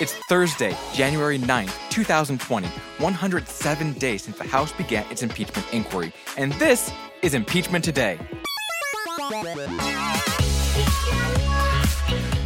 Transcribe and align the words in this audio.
It's 0.00 0.12
Thursday, 0.28 0.76
January 0.92 1.38
9th, 1.38 1.72
2020, 1.90 2.66
107 2.66 3.92
days 3.92 4.24
since 4.24 4.36
the 4.36 4.42
House 4.42 4.72
began 4.72 5.08
its 5.08 5.22
impeachment 5.22 5.72
inquiry. 5.72 6.12
And 6.36 6.52
this 6.54 6.90
is 7.22 7.32
Impeachment 7.32 7.84
Today. 7.84 8.18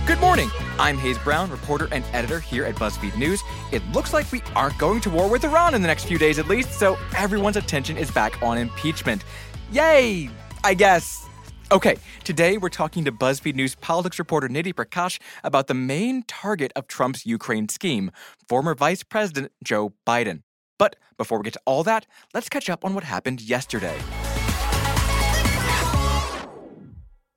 Good 0.06 0.20
morning. 0.20 0.50
I'm 0.78 0.98
Hayes 0.98 1.16
Brown, 1.16 1.50
reporter 1.50 1.88
and 1.90 2.04
editor 2.12 2.38
here 2.38 2.66
at 2.66 2.74
BuzzFeed 2.74 3.16
News. 3.16 3.40
It 3.72 3.82
looks 3.92 4.12
like 4.12 4.30
we 4.30 4.42
aren't 4.54 4.76
going 4.76 5.00
to 5.00 5.08
war 5.08 5.30
with 5.30 5.42
Iran 5.42 5.74
in 5.74 5.80
the 5.80 5.88
next 5.88 6.04
few 6.04 6.18
days 6.18 6.38
at 6.38 6.48
least, 6.48 6.72
so 6.72 6.98
everyone's 7.16 7.56
attention 7.56 7.96
is 7.96 8.10
back 8.10 8.42
on 8.42 8.58
impeachment. 8.58 9.24
Yay! 9.72 10.28
I 10.62 10.74
guess. 10.74 11.27
Okay, 11.70 11.98
today 12.24 12.56
we're 12.56 12.70
talking 12.70 13.04
to 13.04 13.12
BuzzFeed 13.12 13.54
News 13.54 13.74
politics 13.74 14.18
reporter 14.18 14.48
Nidhi 14.48 14.72
Prakash 14.72 15.20
about 15.44 15.66
the 15.66 15.74
main 15.74 16.22
target 16.22 16.72
of 16.74 16.88
Trump's 16.88 17.26
Ukraine 17.26 17.68
scheme, 17.68 18.10
former 18.48 18.74
Vice 18.74 19.02
President 19.02 19.52
Joe 19.62 19.92
Biden. 20.06 20.44
But 20.78 20.96
before 21.18 21.36
we 21.36 21.44
get 21.44 21.52
to 21.52 21.60
all 21.66 21.84
that, 21.84 22.06
let's 22.32 22.48
catch 22.48 22.70
up 22.70 22.86
on 22.86 22.94
what 22.94 23.04
happened 23.04 23.42
yesterday. 23.42 23.98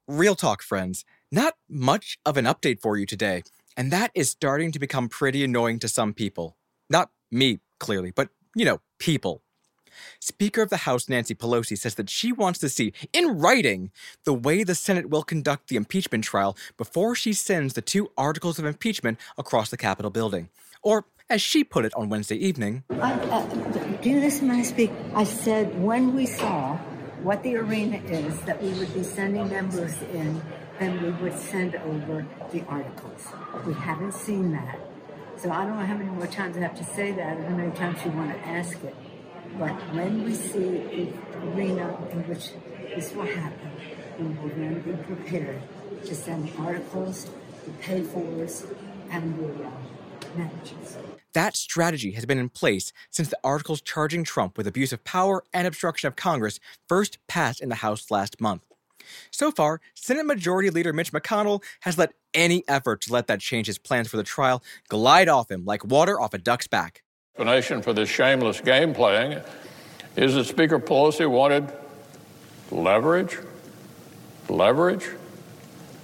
Real 0.08 0.36
talk, 0.36 0.62
friends. 0.62 1.04
Not 1.30 1.55
much 1.70 2.18
of 2.26 2.38
an 2.38 2.46
update 2.46 2.80
for 2.80 2.96
you 2.96 3.05
today, 3.05 3.44
and 3.76 3.91
that 3.91 4.12
is 4.16 4.30
starting 4.30 4.72
to 4.72 4.80
become 4.80 5.10
pretty 5.10 5.44
annoying 5.44 5.77
to 5.80 5.90
some 5.90 6.13
people. 6.13 6.55
Not 6.90 7.10
me, 7.32 7.60
clearly, 7.82 8.12
but, 8.12 8.30
you 8.55 8.63
know, 8.63 8.80
people. 8.98 9.44
Speaker 10.20 10.62
of 10.62 10.70
the 10.70 10.77
House 10.77 11.09
Nancy 11.09 11.36
Pelosi 11.36 11.77
says 11.77 11.95
that 11.95 12.09
she 12.09 12.32
wants 12.32 12.59
to 12.59 12.70
see, 12.70 12.94
in 13.13 13.38
writing, 13.40 13.91
the 14.23 14.34
way 14.34 14.63
the 14.63 14.76
Senate 14.76 15.09
will 15.09 15.23
conduct 15.23 15.68
the 15.68 15.76
impeachment 15.76 16.23
trial 16.23 16.58
before 16.77 17.16
she 17.16 17.34
sends 17.34 17.73
the 17.73 17.82
two 17.82 18.12
articles 18.18 18.59
of 18.59 18.66
impeachment 18.66 19.20
across 19.38 19.70
the 19.70 19.77
Capitol 19.77 20.12
building. 20.12 20.49
Or, 20.82 21.05
as 21.30 21.41
she 21.41 21.63
put 21.63 21.85
it 21.85 21.94
on 21.96 22.09
Wednesday 22.09 22.35
evening, 22.35 22.84
I, 22.90 23.13
uh, 23.13 23.46
do 24.01 24.10
you 24.10 24.20
listen 24.20 24.48
when 24.48 24.60
I 24.60 24.63
speak? 24.63 24.91
I 25.16 25.24
said 25.24 25.82
when 25.82 26.16
we 26.16 26.26
saw 26.26 26.77
what 27.23 27.44
the 27.44 27.55
arena 27.55 27.98
is 27.98 28.40
that 28.41 28.62
we 28.62 28.73
would 28.73 28.94
be 28.94 29.04
sending 29.04 29.48
members 29.49 29.94
in, 30.13 30.41
then 30.79 31.01
we 31.04 31.12
would 31.21 31.38
send 31.38 31.76
over 31.76 32.26
the 32.51 32.63
articles. 32.66 33.27
We 33.66 33.73
haven't 33.73 34.13
seen 34.13 34.51
that. 34.54 34.79
So 35.38 35.51
I 35.51 35.66
don't 35.66 35.79
know 35.79 35.85
how 35.85 35.96
many 35.96 36.10
more 36.10 36.27
times 36.27 36.57
I 36.57 36.62
have 36.62 36.77
to 36.77 36.84
say 36.84 37.12
that 37.12 37.38
or 37.38 37.44
how 37.44 37.55
many 37.55 37.71
times 37.71 38.04
you 38.04 38.12
want 38.12 38.32
to 38.32 38.40
ask 38.40 38.84
it. 38.84 38.96
But 39.57 39.74
when 39.94 40.24
we 40.24 40.34
see 40.34 40.60
the 40.60 41.13
arena 41.49 41.98
in 42.12 42.27
which 42.27 42.52
this 42.96 43.13
will 43.13 43.26
happen, 43.26 43.71
we 44.20 44.26
will 44.26 44.49
then 44.49 44.82
be 44.82 44.94
prepared 45.04 45.62
to 46.05 46.16
send 46.16 46.52
articles, 46.57 47.30
the 47.66 47.72
pay-fors, 47.74 48.66
and 49.10 49.38
the 49.38 49.66
uh, 49.66 49.70
managers. 50.35 50.98
That 51.34 51.55
strategy 51.55 52.12
has 52.12 52.26
been 52.26 52.40
in 52.40 52.49
place 52.49 52.91
since 53.10 53.29
the 53.29 53.40
articles 53.44 53.82
charging 53.82 54.24
Trump 54.24 54.57
with 54.57 54.68
abuse 54.68 54.91
of 54.91 55.04
power 55.04 55.44
and 55.54 55.68
obstruction 55.68 56.07
of 56.07 56.16
Congress 56.16 56.60
first 56.88 57.20
passed 57.27 57.62
in 57.62 57.70
the 57.70 57.76
House 57.76 58.12
last 58.12 58.41
month. 58.41 58.66
So 59.32 59.52
far, 59.52 59.82
Senate 59.94 60.26
Majority 60.26 60.70
Leader 60.70 60.94
Mitch 60.94 61.12
McConnell 61.12 61.63
has 61.82 61.98
let 61.98 62.13
any 62.34 62.63
effort 62.68 63.02
to 63.02 63.13
let 63.13 63.27
that 63.27 63.40
change 63.40 63.68
his 63.68 63.77
plans 63.77 64.07
for 64.07 64.18
the 64.18 64.24
trial 64.24 64.63
glide 64.88 65.28
off 65.28 65.52
him 65.52 65.66
like 65.66 65.84
water 65.84 66.19
off 66.19 66.34
a 66.34 66.38
duck's 66.38 66.68
back 66.68 67.03
explanation 67.41 67.81
for 67.81 67.91
this 67.91 68.07
shameless 68.07 68.62
game 68.62 68.94
playing 68.94 69.41
is 70.16 70.35
that 70.35 70.44
Speaker 70.44 70.78
Pelosi 70.78 71.28
wanted 71.28 71.68
leverage, 72.69 73.35
leverage 74.47 75.09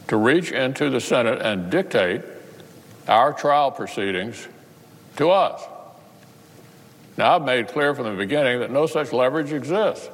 to 0.08 0.18
reach 0.18 0.52
into 0.52 0.90
the 0.90 1.00
Senate 1.00 1.40
and 1.40 1.70
dictate 1.70 2.24
our 3.08 3.34
trial 3.34 3.70
proceedings 3.70 4.48
to 5.18 5.30
us. 5.30 5.62
Now, 7.18 7.36
I've 7.36 7.44
made 7.44 7.68
clear 7.68 7.94
from 7.94 8.06
the 8.06 8.18
beginning 8.18 8.62
that 8.62 8.72
no 8.72 8.88
such 8.88 9.14
leverage 9.14 9.54
exists. 9.54 10.10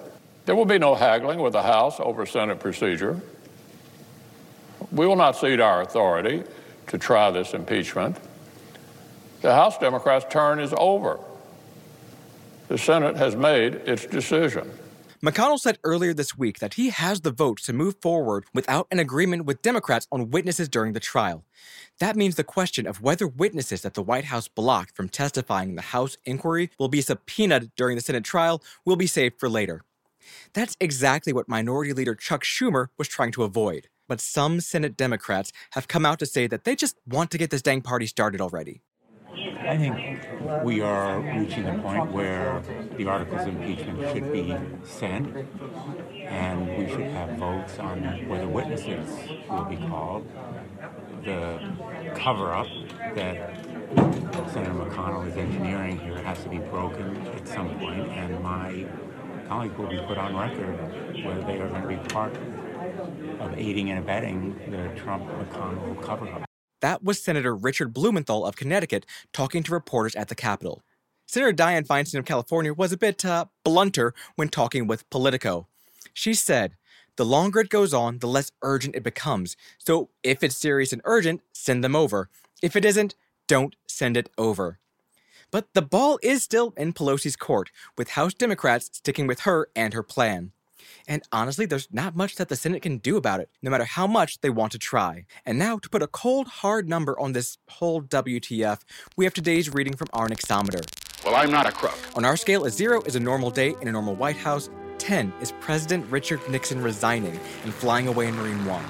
There 0.46 0.58
will 0.58 0.66
be 0.66 0.78
no 0.78 0.94
haggling 0.94 1.40
with 1.40 1.54
the 1.54 1.64
House 1.64 2.02
over 2.02 2.26
Senate 2.26 2.60
procedure. 2.60 3.22
We 4.92 5.08
will 5.08 5.16
not 5.16 5.38
cede 5.38 5.62
our 5.62 5.84
authority 5.84 6.44
to 6.88 6.98
try 6.98 7.32
this 7.32 7.54
impeachment. 7.54 8.18
The 9.44 9.54
House 9.54 9.78
Democrats' 9.78 10.26
turn 10.30 10.62
is 10.62 10.74
over. 10.78 11.20
The 12.70 12.78
Senate 12.78 13.18
has 13.18 13.36
made 13.36 13.74
its 13.74 14.06
decision. 14.06 14.72
McConnell 15.22 15.60
said 15.60 15.80
earlier 15.84 16.14
this 16.14 16.38
week 16.38 16.60
that 16.60 16.76
he 16.76 16.92
has 16.92 17.20
the 17.20 17.32
votes 17.32 17.64
to 17.64 17.74
move 17.74 17.98
forward 18.02 18.46
without 18.54 18.88
an 18.90 19.00
agreement 19.00 19.44
with 19.44 19.62
Democrats 19.62 20.08
on 20.14 20.30
witnesses 20.30 20.70
during 20.70 20.94
the 20.94 21.02
trial. 21.02 21.44
That 22.00 22.16
means 22.16 22.36
the 22.36 22.46
question 22.46 22.88
of 22.88 23.02
whether 23.02 23.28
witnesses 23.28 23.82
that 23.82 23.96
the 23.96 24.02
White 24.02 24.24
House 24.24 24.48
blocked 24.48 24.96
from 24.96 25.10
testifying 25.10 25.72
in 25.72 25.76
the 25.76 25.82
House 25.82 26.16
inquiry 26.24 26.70
will 26.80 26.88
be 26.88 27.02
subpoenaed 27.02 27.72
during 27.76 27.98
the 27.98 28.02
Senate 28.02 28.24
trial 28.24 28.64
will 28.86 28.96
be 28.96 29.08
saved 29.08 29.42
for 29.42 29.50
later. 29.50 29.82
That's 30.54 30.78
exactly 30.80 31.34
what 31.34 31.50
Minority 31.50 31.92
Leader 31.92 32.16
Chuck 32.16 32.46
Schumer 32.46 32.88
was 32.98 33.10
trying 33.10 33.34
to 33.34 33.44
avoid. 33.44 33.90
But 34.08 34.22
some 34.22 34.62
Senate 34.62 34.96
Democrats 34.96 35.52
have 35.72 35.90
come 35.90 36.06
out 36.06 36.20
to 36.20 36.26
say 36.26 36.48
that 36.48 36.64
they 36.64 36.78
just 36.78 36.98
want 37.06 37.30
to 37.32 37.38
get 37.38 37.50
this 37.50 37.62
dang 37.62 37.82
party 37.82 38.06
started 38.06 38.40
already. 38.40 38.80
I 39.36 39.78
think 39.78 40.64
we 40.64 40.82
are 40.82 41.20
reaching 41.20 41.66
a 41.68 41.78
point 41.80 42.12
where 42.12 42.62
the 42.98 43.08
articles 43.08 43.42
of 43.42 43.48
impeachment 43.48 44.00
should 44.14 44.32
be 44.32 44.56
sent, 44.84 45.36
and 46.14 46.78
we 46.78 46.88
should 46.88 47.12
have 47.12 47.38
votes 47.38 47.80
on 47.80 48.04
whether 48.28 48.48
witnesses 48.48 49.10
will 49.50 49.66
be 49.66 49.78
called. 49.78 50.28
The 51.24 51.60
cover-up 52.16 52.68
that 53.16 53.66
Senator 54.52 54.74
McConnell 54.74 55.28
is 55.28 55.38
engineering 55.38 56.00
here 56.00 56.18
has 56.18 56.44
to 56.44 56.50
be 56.50 56.60
broken 56.60 57.18
at 57.28 57.48
some 57.48 57.70
point, 57.80 58.08
and 58.10 58.44
my 58.44 58.86
colleagues 59.48 59.78
will 59.78 59.90
be 59.90 60.00
put 60.06 60.18
on 60.18 60.36
record 60.36 60.78
whether 61.26 61.42
they 61.44 61.60
are 61.60 61.70
going 61.70 61.82
to 61.82 61.88
be 61.88 61.98
part 62.10 62.36
of 63.40 63.58
aiding 63.58 63.90
and 63.90 64.00
abetting 64.00 64.60
the 64.70 64.90
Trump-McConnell 65.00 66.02
cover-up. 66.04 66.53
That 66.84 67.02
was 67.02 67.24
Senator 67.24 67.56
Richard 67.56 67.94
Blumenthal 67.94 68.46
of 68.46 68.58
Connecticut 68.58 69.06
talking 69.32 69.64
to 69.64 69.72
reporters 69.72 70.16
at 70.16 70.28
the 70.28 70.36
Capitol. 70.36 70.84
Senator 71.26 71.54
Dianne 71.54 71.88
Feinstein 71.88 72.20
of 72.20 72.26
California 72.26 72.74
was 72.74 72.92
a 72.92 72.98
bit 72.98 73.24
uh, 73.24 73.46
blunter 73.64 74.14
when 74.36 74.50
talking 74.50 74.86
with 74.86 75.10
Politico. 75.10 75.70
She 76.14 76.34
said, 76.34 76.76
The 77.16 77.24
longer 77.24 77.62
it 77.62 77.70
goes 77.70 77.94
on, 77.94 78.20
the 78.20 78.28
less 78.28 78.52
urgent 78.62 78.98
it 78.98 79.04
becomes. 79.04 79.56
So 79.78 80.10
if 80.24 80.44
it's 80.44 80.58
serious 80.58 80.92
and 80.92 81.02
urgent, 81.06 81.40
send 81.54 81.86
them 81.86 81.96
over. 81.96 82.30
If 82.62 82.76
it 82.76 82.84
isn't, 82.84 83.16
don't 83.48 83.78
send 83.88 84.18
it 84.18 84.30
over. 84.38 84.80
But 85.52 85.74
the 85.74 85.82
ball 85.82 86.20
is 86.22 86.44
still 86.44 86.74
in 86.76 86.92
Pelosi's 86.92 87.38
court, 87.38 87.72
with 87.98 88.10
House 88.10 88.34
Democrats 88.34 88.90
sticking 88.92 89.26
with 89.26 89.42
her 89.42 89.70
and 89.74 89.94
her 89.94 90.04
plan. 90.04 90.52
And 91.08 91.24
honestly, 91.32 91.66
there's 91.66 91.88
not 91.92 92.16
much 92.16 92.36
that 92.36 92.50
the 92.50 92.56
Senate 92.56 92.82
can 92.82 92.98
do 92.98 93.18
about 93.18 93.40
it, 93.40 93.50
no 93.62 93.70
matter 93.70 93.84
how 93.84 94.08
much 94.08 94.40
they 94.42 94.50
want 94.50 94.72
to 94.72 94.80
try. 94.80 95.26
And 95.46 95.60
now, 95.60 95.78
to 95.78 95.90
put 95.90 96.02
a 96.02 96.08
cold, 96.08 96.48
hard 96.48 96.88
number 96.88 97.20
on 97.20 97.34
this 97.34 97.58
whole 97.70 98.02
WTF, 98.02 98.82
we 99.18 99.26
have 99.26 99.34
today's 99.34 99.74
reading 99.74 99.96
from 99.96 100.08
our 100.14 100.30
Nixometer. 100.30 100.84
Well, 101.26 101.36
I'm 101.36 101.52
not 101.52 101.68
a 101.68 101.72
crook. 101.72 101.98
On 102.16 102.26
our 102.26 102.38
scale, 102.38 102.66
a 102.66 102.70
zero 102.70 103.02
is 103.02 103.16
a 103.16 103.20
normal 103.20 103.52
day 103.52 103.76
in 103.82 103.88
a 103.88 103.92
normal 103.92 104.16
White 104.16 104.38
House, 104.38 104.70
10 104.98 105.34
is 105.42 105.52
President 105.60 106.06
Richard 106.10 106.40
Nixon 106.50 106.82
resigning 106.82 107.38
and 107.64 107.74
flying 107.74 108.08
away 108.08 108.28
in 108.28 108.36
Marine 108.36 108.66
One. 108.66 108.86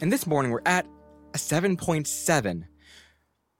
And 0.00 0.12
this 0.12 0.26
morning, 0.26 0.50
we're 0.50 0.62
at 0.66 0.86
a 1.34 1.38
7.7. 1.38 2.64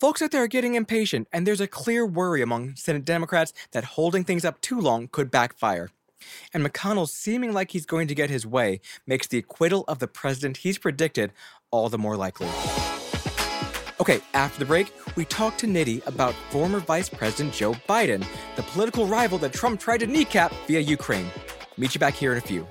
Folks 0.01 0.23
out 0.23 0.31
there 0.31 0.45
are 0.45 0.49
getting 0.49 0.75
impatient, 0.75 1.29
and 1.33 1.47
there's 1.47 1.61
a 1.61 1.67
clear 1.67 2.07
worry 2.07 2.41
among 2.41 2.77
Senate 2.77 3.05
Democrats 3.05 3.53
that 3.73 3.85
holding 3.85 4.25
things 4.25 4.45
up 4.45 4.61
too 4.61 4.81
long 4.81 5.09
could 5.09 5.31
backfire. 5.31 5.91
And 6.53 6.65
McConnell 6.65 7.09
seeming 7.09 7.53
like 7.53 7.71
he's 7.71 7.87
going 7.87 8.09
to 8.09 8.15
get 8.15 8.31
his 8.31 8.47
way 8.47 8.81
makes 9.07 9.27
the 9.27 9.39
acquittal 9.39 9.85
of 9.89 9.99
the 9.99 10.09
president 10.09 10.59
he's 10.59 10.79
predicted 10.79 11.33
all 11.71 11.89
the 11.89 11.99
more 11.99 12.17
likely. 12.17 12.49
Okay, 14.01 14.21
after 14.33 14.61
the 14.61 14.65
break, 14.65 14.93
we 15.17 15.25
talk 15.25 15.59
to 15.59 15.67
Nidhi 15.67 16.07
about 16.07 16.35
former 16.51 16.79
Vice 16.79 17.09
President 17.09 17.53
Joe 17.53 17.73
Biden, 17.89 18.25
the 18.55 18.63
political 18.63 19.07
rival 19.07 19.39
that 19.39 19.53
Trump 19.53 19.81
tried 19.81 19.99
to 19.99 20.07
kneecap 20.07 20.53
via 20.67 20.81
Ukraine. 20.81 21.27
Meet 21.77 21.95
you 21.95 21.99
back 21.99 22.15
here 22.15 22.33
in 22.33 22.39
a 22.39 22.41
few. 22.41 22.67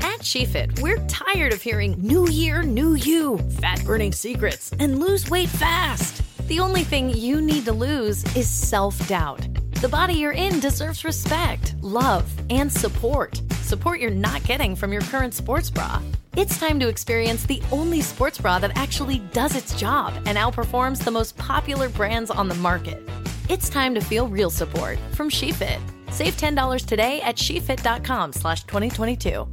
At 0.00 0.20
SheFit, 0.24 0.80
we're 0.80 0.98
tired 1.06 1.52
of 1.52 1.62
hearing 1.62 1.94
new 2.00 2.28
year, 2.28 2.62
new 2.64 2.94
you, 2.94 3.38
fat 3.60 3.84
burning 3.84 4.12
secrets, 4.12 4.72
and 4.80 4.98
lose 4.98 5.30
weight 5.30 5.48
fast. 5.48 6.22
The 6.48 6.60
only 6.60 6.82
thing 6.82 7.10
you 7.10 7.42
need 7.42 7.66
to 7.66 7.74
lose 7.74 8.24
is 8.34 8.48
self 8.48 9.06
doubt. 9.06 9.46
The 9.82 9.88
body 9.88 10.14
you're 10.14 10.32
in 10.32 10.60
deserves 10.60 11.04
respect, 11.04 11.74
love, 11.82 12.24
and 12.48 12.72
support. 12.72 13.42
Support 13.60 14.00
you're 14.00 14.10
not 14.10 14.42
getting 14.44 14.74
from 14.74 14.90
your 14.90 15.02
current 15.02 15.34
sports 15.34 15.68
bra. 15.68 16.00
It's 16.38 16.58
time 16.58 16.80
to 16.80 16.88
experience 16.88 17.44
the 17.44 17.62
only 17.70 18.00
sports 18.00 18.38
bra 18.38 18.58
that 18.60 18.78
actually 18.78 19.18
does 19.34 19.56
its 19.56 19.78
job 19.78 20.14
and 20.24 20.38
outperforms 20.38 21.04
the 21.04 21.10
most 21.10 21.36
popular 21.36 21.90
brands 21.90 22.30
on 22.30 22.48
the 22.48 22.54
market. 22.54 23.06
It's 23.50 23.68
time 23.68 23.94
to 23.94 24.00
feel 24.00 24.26
real 24.26 24.48
support 24.50 24.98
from 25.12 25.28
SheFit. 25.28 25.80
Save 26.10 26.38
$10 26.38 26.86
today 26.86 27.20
at 27.20 27.36
shefit.com 27.36 28.32
slash 28.32 28.64
2022. 28.64 29.46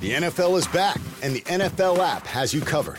The 0.00 0.12
NFL 0.14 0.58
is 0.58 0.66
back, 0.66 0.98
and 1.22 1.32
the 1.32 1.42
NFL 1.42 1.98
app 2.00 2.26
has 2.26 2.52
you 2.52 2.60
covered 2.60 2.98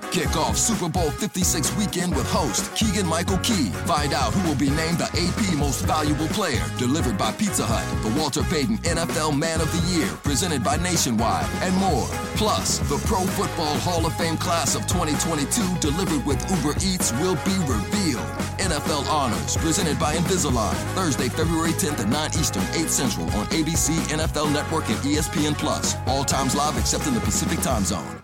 Kick 0.11 0.35
off 0.35 0.57
Super 0.57 0.89
Bowl 0.89 1.09
56 1.09 1.77
weekend 1.77 2.13
with 2.13 2.29
host 2.29 2.75
Keegan 2.75 3.07
Michael 3.07 3.37
Key. 3.37 3.69
Find 3.87 4.11
out 4.11 4.33
who 4.33 4.49
will 4.49 4.57
be 4.57 4.69
named 4.69 4.97
the 4.97 5.07
AP 5.07 5.55
Most 5.57 5.85
Valuable 5.85 6.27
Player, 6.27 6.61
delivered 6.77 7.17
by 7.17 7.31
Pizza 7.31 7.63
Hut, 7.65 7.87
the 8.03 8.19
Walter 8.19 8.43
Payton 8.43 8.79
NFL 8.79 9.39
Man 9.39 9.61
of 9.61 9.71
the 9.71 9.79
Year, 9.95 10.09
presented 10.21 10.65
by 10.65 10.75
Nationwide, 10.75 11.47
and 11.63 11.73
more. 11.77 12.07
Plus, 12.35 12.79
the 12.89 12.97
Pro 13.07 13.21
Football 13.39 13.77
Hall 13.79 14.05
of 14.05 14.13
Fame 14.17 14.35
class 14.35 14.75
of 14.75 14.85
2022, 14.85 15.79
delivered 15.79 16.25
with 16.25 16.43
Uber 16.51 16.75
Eats, 16.83 17.13
will 17.23 17.39
be 17.47 17.55
revealed. 17.63 18.27
NFL 18.59 19.07
Honors, 19.07 19.55
presented 19.55 19.97
by 19.97 20.15
Invisalign, 20.15 20.75
Thursday, 20.91 21.29
February 21.29 21.71
10th 21.71 22.01
at 22.01 22.09
9 22.09 22.29
Eastern, 22.37 22.63
8 22.73 22.89
Central 22.89 23.31
on 23.31 23.45
ABC, 23.55 23.95
NFL 24.11 24.51
Network, 24.51 24.89
and 24.89 24.99
ESPN 25.07 25.57
Plus. 25.57 25.95
All 26.05 26.25
times 26.25 26.53
live 26.53 26.77
except 26.77 27.07
in 27.07 27.13
the 27.13 27.21
Pacific 27.21 27.61
Time 27.61 27.85
Zone. 27.85 28.21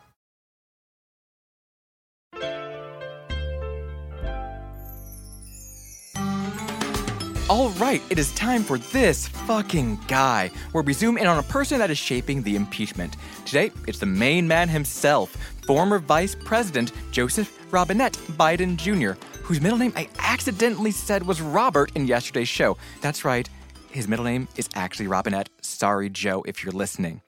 All 7.49 7.69
right, 7.69 8.01
it 8.09 8.19
is 8.19 8.33
time 8.33 8.61
for 8.61 8.77
this 8.77 9.29
fucking 9.29 9.99
guy, 10.09 10.51
where 10.73 10.83
we 10.83 10.91
zoom 10.91 11.17
in 11.17 11.27
on 11.27 11.39
a 11.39 11.43
person 11.43 11.79
that 11.79 11.89
is 11.89 11.97
shaping 11.97 12.43
the 12.43 12.57
impeachment. 12.57 13.15
Today, 13.45 13.71
it's 13.87 13.99
the 13.99 14.05
main 14.05 14.45
man 14.45 14.67
himself, 14.67 15.37
former 15.65 15.97
Vice 15.97 16.35
President 16.35 16.91
Joseph 17.11 17.57
Robinette 17.71 18.19
Biden 18.31 18.75
Jr., 18.75 19.17
whose 19.43 19.61
middle 19.61 19.77
name 19.77 19.93
I 19.95 20.09
accidentally 20.19 20.91
said 20.91 21.25
was 21.25 21.39
Robert 21.39 21.93
in 21.95 22.05
yesterday's 22.05 22.49
show. 22.49 22.77
That's 22.99 23.23
right, 23.23 23.49
his 23.91 24.09
middle 24.09 24.25
name 24.25 24.49
is 24.57 24.67
actually 24.75 25.07
Robinette. 25.07 25.47
Sorry, 25.61 26.09
Joe, 26.09 26.43
if 26.45 26.65
you're 26.65 26.73
listening. 26.73 27.21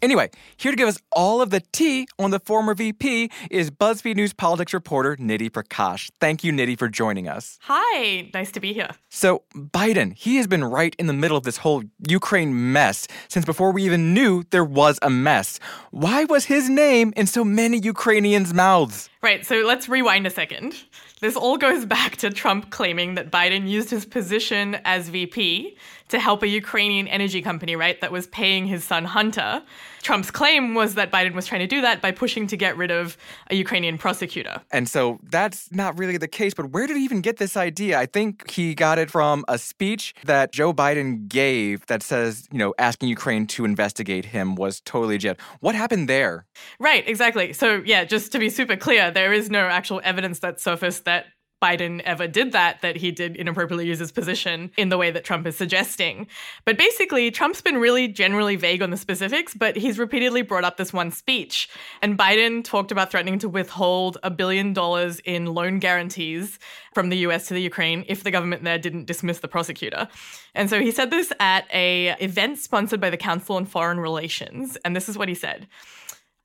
Anyway, 0.00 0.30
here 0.56 0.70
to 0.70 0.76
give 0.76 0.88
us 0.88 0.98
all 1.10 1.42
of 1.42 1.50
the 1.50 1.60
tea 1.72 2.06
on 2.20 2.30
the 2.30 2.38
former 2.38 2.72
VP 2.72 3.30
is 3.50 3.70
BuzzFeed 3.70 4.14
News 4.14 4.32
politics 4.32 4.72
reporter 4.72 5.16
Nidhi 5.16 5.50
Prakash. 5.50 6.10
Thank 6.20 6.44
you, 6.44 6.52
Nidhi, 6.52 6.78
for 6.78 6.88
joining 6.88 7.26
us. 7.26 7.58
Hi, 7.62 8.30
nice 8.32 8.52
to 8.52 8.60
be 8.60 8.72
here. 8.72 8.90
So, 9.08 9.42
Biden, 9.54 10.16
he 10.16 10.36
has 10.36 10.46
been 10.46 10.62
right 10.62 10.94
in 11.00 11.08
the 11.08 11.12
middle 11.12 11.36
of 11.36 11.42
this 11.42 11.56
whole 11.56 11.82
Ukraine 12.08 12.72
mess 12.72 13.08
since 13.26 13.44
before 13.44 13.72
we 13.72 13.82
even 13.82 14.14
knew 14.14 14.44
there 14.50 14.64
was 14.64 15.00
a 15.02 15.10
mess. 15.10 15.58
Why 15.90 16.24
was 16.24 16.44
his 16.44 16.68
name 16.68 17.12
in 17.16 17.26
so 17.26 17.42
many 17.42 17.78
Ukrainians' 17.78 18.54
mouths? 18.54 19.10
Right, 19.20 19.44
so 19.44 19.56
let's 19.66 19.88
rewind 19.88 20.28
a 20.28 20.30
second. 20.30 20.76
This 21.20 21.34
all 21.34 21.58
goes 21.58 21.84
back 21.84 22.16
to 22.18 22.30
Trump 22.30 22.70
claiming 22.70 23.16
that 23.16 23.32
Biden 23.32 23.68
used 23.68 23.90
his 23.90 24.06
position 24.06 24.76
as 24.84 25.08
VP 25.08 25.76
to 26.08 26.18
help 26.18 26.42
a 26.42 26.48
Ukrainian 26.48 27.08
energy 27.08 27.42
company, 27.42 27.76
right, 27.76 28.00
that 28.00 28.12
was 28.12 28.26
paying 28.28 28.66
his 28.66 28.84
son 28.84 29.04
Hunter. 29.04 29.62
Trump's 30.02 30.30
claim 30.30 30.74
was 30.74 30.94
that 30.94 31.10
Biden 31.10 31.34
was 31.34 31.46
trying 31.46 31.60
to 31.60 31.66
do 31.66 31.80
that 31.80 32.00
by 32.00 32.12
pushing 32.12 32.46
to 32.46 32.56
get 32.56 32.76
rid 32.76 32.90
of 32.90 33.16
a 33.50 33.54
Ukrainian 33.54 33.98
prosecutor. 33.98 34.60
And 34.70 34.88
so 34.88 35.18
that's 35.24 35.70
not 35.72 35.98
really 35.98 36.16
the 36.16 36.28
case, 36.28 36.54
but 36.54 36.70
where 36.70 36.86
did 36.86 36.96
he 36.96 37.04
even 37.04 37.20
get 37.20 37.36
this 37.36 37.56
idea? 37.56 37.98
I 37.98 38.06
think 38.06 38.50
he 38.50 38.74
got 38.74 38.98
it 38.98 39.10
from 39.10 39.44
a 39.48 39.58
speech 39.58 40.14
that 40.24 40.52
Joe 40.52 40.72
Biden 40.72 41.28
gave 41.28 41.84
that 41.86 42.02
says, 42.02 42.48
you 42.52 42.58
know, 42.58 42.74
asking 42.78 43.08
Ukraine 43.08 43.46
to 43.48 43.64
investigate 43.64 44.24
him 44.24 44.54
was 44.54 44.80
totally 44.80 45.14
legit. 45.14 45.40
What 45.60 45.74
happened 45.74 46.08
there? 46.08 46.46
Right, 46.78 47.06
exactly. 47.08 47.52
So, 47.52 47.82
yeah, 47.84 48.04
just 48.04 48.32
to 48.32 48.38
be 48.38 48.50
super 48.50 48.76
clear, 48.76 49.10
there 49.10 49.32
is 49.32 49.50
no 49.50 49.66
actual 49.66 50.00
evidence 50.04 50.38
that 50.40 50.60
surfaced 50.60 51.04
that 51.04 51.26
Biden 51.62 52.00
ever 52.02 52.28
did 52.28 52.52
that, 52.52 52.80
that 52.82 52.96
he 52.96 53.10
did 53.10 53.36
inappropriately 53.36 53.86
use 53.86 53.98
his 53.98 54.12
position 54.12 54.70
in 54.76 54.90
the 54.90 54.98
way 54.98 55.10
that 55.10 55.24
Trump 55.24 55.46
is 55.46 55.56
suggesting. 55.56 56.26
But 56.64 56.78
basically, 56.78 57.30
Trump's 57.30 57.60
been 57.60 57.78
really 57.78 58.06
generally 58.06 58.56
vague 58.56 58.80
on 58.80 58.90
the 58.90 58.96
specifics, 58.96 59.54
but 59.54 59.76
he's 59.76 59.98
repeatedly 59.98 60.42
brought 60.42 60.64
up 60.64 60.76
this 60.76 60.92
one 60.92 61.10
speech. 61.10 61.68
And 62.00 62.18
Biden 62.18 62.62
talked 62.62 62.92
about 62.92 63.10
threatening 63.10 63.38
to 63.40 63.48
withhold 63.48 64.18
a 64.22 64.30
billion 64.30 64.72
dollars 64.72 65.20
in 65.24 65.46
loan 65.46 65.80
guarantees 65.80 66.58
from 66.94 67.08
the 67.08 67.18
US 67.18 67.48
to 67.48 67.54
the 67.54 67.62
Ukraine 67.62 68.04
if 68.08 68.22
the 68.22 68.30
government 68.30 68.62
there 68.62 68.78
didn't 68.78 69.06
dismiss 69.06 69.40
the 69.40 69.48
prosecutor. 69.48 70.08
And 70.54 70.70
so 70.70 70.80
he 70.80 70.92
said 70.92 71.10
this 71.10 71.32
at 71.40 71.66
a 71.72 72.16
event 72.20 72.58
sponsored 72.58 73.00
by 73.00 73.10
the 73.10 73.16
Council 73.16 73.56
on 73.56 73.64
Foreign 73.64 74.00
Relations, 74.00 74.76
and 74.84 74.94
this 74.94 75.08
is 75.08 75.18
what 75.18 75.28
he 75.28 75.34
said. 75.34 75.66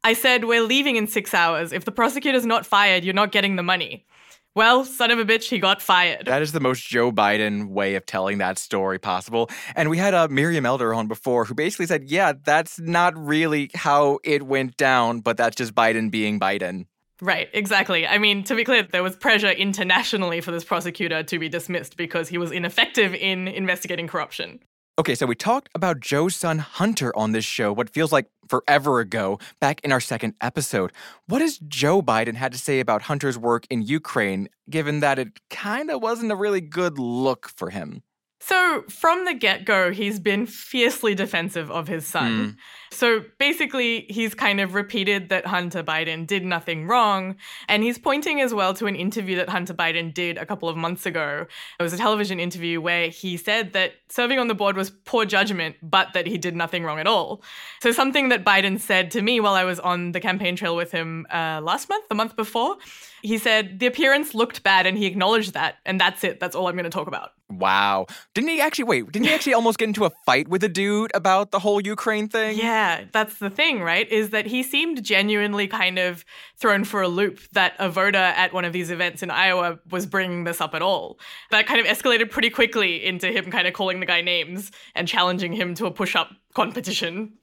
I 0.04 0.14
said, 0.14 0.46
We're 0.46 0.64
leaving 0.64 0.96
in 0.96 1.08
six 1.08 1.34
hours. 1.34 1.72
If 1.72 1.86
the 1.86 1.92
prosecutor's 1.92 2.46
not 2.46 2.66
fired, 2.66 3.04
you're 3.04 3.14
not 3.14 3.32
getting 3.32 3.56
the 3.56 3.64
money. 3.64 4.06
Well, 4.56 4.86
son 4.86 5.10
of 5.10 5.18
a 5.18 5.26
bitch, 5.26 5.50
he 5.50 5.58
got 5.58 5.82
fired. 5.82 6.28
That 6.28 6.44
is 6.44 6.52
the 6.52 6.60
most 6.60 6.88
Joe 6.88 7.12
Biden 7.12 7.70
way 7.70 7.96
of 7.96 8.06
telling 8.06 8.38
that 8.38 8.60
story 8.60 9.00
possible. 9.00 9.50
And 9.76 9.90
we 9.90 9.98
had 9.98 10.14
uh, 10.14 10.28
Miriam 10.30 10.64
Elder 10.64 10.94
on 10.94 11.08
before 11.08 11.46
who 11.46 11.56
basically 11.56 11.88
said, 11.88 12.04
yeah, 12.04 12.34
that's 12.44 12.80
not 12.80 13.18
really 13.18 13.72
how 13.74 14.20
it 14.24 14.44
went 14.44 14.78
down, 14.78 15.22
but 15.22 15.38
that's 15.38 15.56
just 15.56 15.74
Biden 15.74 16.12
being 16.12 16.40
Biden. 16.40 16.86
Right, 17.20 17.50
exactly. 17.52 18.06
I 18.06 18.20
mean, 18.20 18.44
to 18.44 18.54
be 18.54 18.64
clear, 18.64 18.84
there 18.84 19.02
was 19.02 19.16
pressure 19.16 19.50
internationally 19.50 20.40
for 20.40 20.52
this 20.52 20.64
prosecutor 20.64 21.24
to 21.24 21.40
be 21.40 21.50
dismissed 21.50 21.98
because 21.98 22.30
he 22.30 22.38
was 22.38 22.52
ineffective 22.52 23.16
in 23.16 23.48
investigating 23.48 24.08
corruption. 24.08 24.60
Okay, 25.00 25.16
so 25.16 25.26
we 25.26 25.34
talked 25.34 25.70
about 25.74 26.00
Joe's 26.00 26.36
son 26.36 26.60
Hunter 26.60 27.12
on 27.18 27.32
this 27.32 27.46
show, 27.46 27.74
what 27.74 27.90
feels 27.90 28.12
like 28.12 28.28
forever 28.54 29.00
ago, 29.00 29.40
back 29.60 29.82
in 29.84 29.92
our 29.92 30.00
second 30.00 30.36
episode. 30.40 30.92
What 31.26 31.42
has 31.42 31.58
Joe 31.58 32.04
Biden 32.04 32.36
had 32.36 32.52
to 32.52 32.60
say 32.60 32.80
about 32.80 33.02
Hunter's 33.02 33.36
work 33.36 33.66
in 33.72 33.82
Ukraine, 33.82 34.48
given 34.70 35.00
that 35.00 35.18
it 35.18 35.40
kind 35.50 35.90
of 35.90 36.04
wasn't 36.04 36.32
a 36.32 36.36
really 36.36 36.62
good 36.62 37.00
look 37.00 37.50
for 37.50 37.72
him? 37.72 38.04
So, 38.46 38.84
from 38.90 39.24
the 39.24 39.34
get 39.34 39.64
go, 39.64 39.92
he's 39.92 40.20
been 40.20 40.46
fiercely 40.48 41.16
defensive 41.16 41.72
of 41.72 41.88
his 41.88 42.06
son. 42.06 42.32
Mm. 42.32 42.56
So, 42.92 43.24
basically, 43.40 44.06
he's 44.10 44.36
kind 44.36 44.60
of 44.60 44.74
repeated 44.74 45.30
that 45.30 45.46
Hunter 45.46 45.82
Biden 45.82 46.28
did 46.28 46.44
nothing 46.44 46.86
wrong. 46.86 47.38
And 47.70 47.84
he's 47.84 47.98
pointing 47.98 48.42
as 48.42 48.54
well 48.54 48.74
to 48.74 48.86
an 48.88 48.98
interview 48.98 49.38
that 49.38 49.48
Hunter 49.48 49.74
Biden 49.74 50.14
did 50.14 50.38
a 50.38 50.46
couple 50.46 50.68
of 50.68 50.76
months 50.76 51.06
ago. 51.06 51.48
It 51.80 51.84
was 51.84 51.94
a 51.94 51.98
television 51.98 52.42
interview 52.42 52.82
where 52.82 53.08
he 53.08 53.38
said 53.38 53.72
that 53.74 53.94
serving 54.10 54.40
on 54.40 54.50
the 54.50 54.56
board 54.56 54.76
was 54.76 54.90
poor 54.90 55.24
judgment, 55.24 55.78
but 55.82 56.12
that 56.14 56.28
he 56.28 56.38
did 56.38 56.54
nothing 56.54 56.84
wrong 56.84 57.00
at 57.00 57.08
all. 57.08 57.44
So, 57.82 57.94
something 57.94 58.28
that 58.28 58.44
Biden 58.44 58.78
said 58.78 59.10
to 59.12 59.22
me 59.22 59.40
while 59.40 59.54
I 59.54 59.64
was 59.64 59.80
on 59.80 60.12
the 60.12 60.20
campaign 60.20 60.58
trail 60.58 60.76
with 60.76 60.92
him 60.92 61.26
uh, 61.34 61.62
last 61.64 61.88
month, 61.88 62.10
the 62.10 62.16
month 62.16 62.36
before, 62.36 62.76
he 63.24 63.38
said 63.38 63.80
the 63.80 63.88
appearance 63.88 64.36
looked 64.36 64.64
bad 64.64 64.86
and 64.86 64.98
he 64.98 65.06
acknowledged 65.06 65.54
that. 65.54 65.78
And 65.86 66.00
that's 66.00 66.26
it. 66.26 66.42
That's 66.42 66.56
all 66.56 66.68
I'm 66.68 66.76
going 66.76 66.84
to 66.84 66.90
talk 66.90 67.08
about. 67.08 67.32
Wow. 67.50 68.08
Didn't 68.34 68.50
he 68.50 68.60
actually, 68.60 68.84
wait, 68.84 69.10
didn't 69.12 69.28
he 69.28 69.34
actually 69.34 69.54
almost 69.54 69.80
get 69.80 69.88
into 69.88 70.04
a 70.04 70.12
fight 70.26 70.50
with 70.50 70.62
a 70.64 70.70
dude 70.70 71.12
about 71.16 71.52
the 71.52 71.60
whole 71.60 71.80
Ukraine 71.80 72.28
thing? 72.28 72.58
Yeah, 72.58 73.06
that's 73.14 73.40
the 73.40 73.50
thing, 73.50 73.82
right? 73.82 74.12
Is 74.12 74.32
that 74.32 74.46
he 74.46 74.62
seemed 74.62 75.04
genuinely 75.04 75.68
kind 75.68 75.98
of 76.00 76.26
thrown 76.58 76.84
for 76.84 77.02
a 77.02 77.08
loop 77.08 77.40
that 77.54 77.74
a 77.80 77.90
voter 77.90 78.18
at 78.18 78.52
one 78.52 78.66
of 78.66 78.74
these 78.74 78.92
events 78.92 79.24
in 79.24 79.32
Iowa 79.32 79.80
was 79.90 80.06
bringing 80.06 80.44
this 80.44 80.60
up 80.60 80.76
at 80.76 80.82
all. 80.82 81.18
That 81.50 81.66
kind 81.66 81.80
of 81.80 81.88
escalated 81.88 82.30
pretty 82.30 82.50
quickly 82.50 83.06
into 83.06 83.32
him 83.32 83.50
kind 83.50 83.68
of 83.68 83.74
calling 83.74 84.02
the 84.02 84.06
guy 84.06 84.20
names 84.20 84.70
and 84.96 85.08
challenging 85.08 85.54
him 85.54 85.76
to 85.76 85.86
a 85.86 85.92
push 85.92 86.14
up 86.16 86.32
competition 86.54 87.38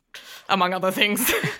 among 0.48 0.74
other 0.74 0.90
things. 0.90 1.32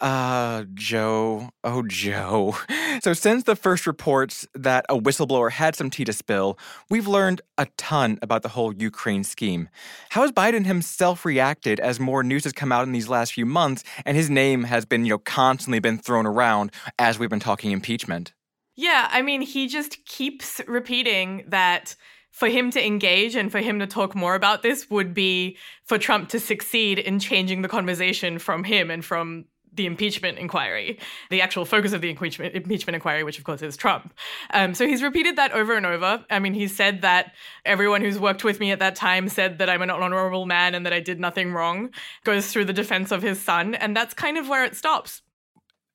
uh, 0.00 0.64
Joe. 0.74 1.50
Oh, 1.64 1.82
Joe. 1.82 2.56
So, 3.00 3.12
since 3.12 3.44
the 3.44 3.54
first 3.54 3.86
reports 3.86 4.44
that 4.54 4.84
a 4.88 4.98
whistleblower 4.98 5.52
had 5.52 5.76
some 5.76 5.88
tea 5.88 6.04
to 6.04 6.12
spill, 6.12 6.58
we've 6.90 7.06
learned 7.06 7.40
a 7.56 7.68
ton 7.76 8.18
about 8.22 8.42
the 8.42 8.48
whole 8.48 8.74
Ukraine 8.74 9.22
scheme. 9.22 9.68
How 10.10 10.22
has 10.22 10.32
Biden 10.32 10.66
himself 10.66 11.24
reacted 11.24 11.78
as 11.78 12.00
more 12.00 12.24
news 12.24 12.42
has 12.42 12.52
come 12.52 12.72
out 12.72 12.82
in 12.84 12.92
these 12.92 13.08
last 13.08 13.34
few 13.34 13.46
months 13.46 13.84
and 14.04 14.16
his 14.16 14.28
name 14.28 14.64
has 14.64 14.84
been, 14.84 15.04
you 15.04 15.10
know, 15.10 15.18
constantly 15.18 15.78
been 15.78 15.98
thrown 15.98 16.26
around 16.26 16.72
as 16.98 17.20
we've 17.20 17.30
been 17.30 17.38
talking 17.38 17.70
impeachment? 17.70 18.32
Yeah, 18.74 19.08
I 19.12 19.22
mean, 19.22 19.42
he 19.42 19.68
just 19.68 20.04
keeps 20.04 20.60
repeating 20.66 21.44
that 21.46 21.94
for 22.30 22.48
him 22.48 22.70
to 22.70 22.84
engage 22.84 23.34
and 23.34 23.50
for 23.50 23.58
him 23.58 23.78
to 23.78 23.86
talk 23.86 24.14
more 24.14 24.34
about 24.34 24.62
this 24.62 24.88
would 24.90 25.14
be 25.14 25.56
for 25.84 25.98
Trump 25.98 26.28
to 26.30 26.40
succeed 26.40 26.98
in 26.98 27.18
changing 27.18 27.62
the 27.62 27.68
conversation 27.68 28.38
from 28.38 28.64
him 28.64 28.90
and 28.90 29.04
from 29.04 29.46
the 29.74 29.86
impeachment 29.86 30.38
inquiry, 30.38 30.98
the 31.30 31.40
actual 31.40 31.64
focus 31.64 31.92
of 31.92 32.00
the 32.00 32.10
impeachment, 32.10 32.54
impeachment 32.54 32.94
inquiry, 32.94 33.22
which 33.22 33.38
of 33.38 33.44
course 33.44 33.62
is 33.62 33.76
Trump. 33.76 34.12
Um, 34.50 34.74
so 34.74 34.86
he's 34.86 35.02
repeated 35.02 35.36
that 35.36 35.52
over 35.52 35.74
and 35.74 35.86
over. 35.86 36.24
I 36.30 36.38
mean, 36.38 36.54
he 36.54 36.68
said 36.68 37.02
that 37.02 37.32
everyone 37.64 38.02
who's 38.02 38.18
worked 38.18 38.44
with 38.44 38.60
me 38.60 38.72
at 38.72 38.80
that 38.80 38.96
time 38.96 39.28
said 39.28 39.58
that 39.58 39.70
I'm 39.70 39.82
an 39.82 39.90
honorable 39.90 40.46
man 40.46 40.74
and 40.74 40.84
that 40.84 40.92
I 40.92 41.00
did 41.00 41.20
nothing 41.20 41.52
wrong, 41.52 41.90
goes 42.24 42.52
through 42.52 42.66
the 42.66 42.72
defense 42.72 43.10
of 43.10 43.22
his 43.22 43.40
son, 43.40 43.74
and 43.74 43.96
that's 43.96 44.14
kind 44.14 44.36
of 44.36 44.48
where 44.48 44.64
it 44.64 44.76
stops. 44.76 45.22